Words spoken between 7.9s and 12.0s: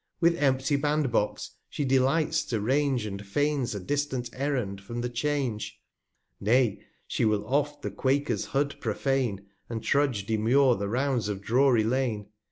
Quaker's Hood prophane, And trudge demure the Rounds of Drury